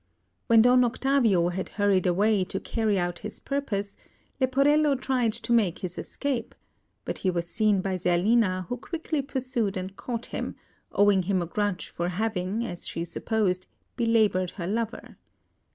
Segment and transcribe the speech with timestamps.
[0.47, 3.95] When Don Octavio had hurried away to carry out this purpose,
[4.39, 6.55] Leporello tried to make his escape;
[7.05, 10.55] but he was seen by Zerlina, who quickly pursued and caught him,
[10.91, 15.17] owing him a grudge for having, as she supposed, belaboured her lover.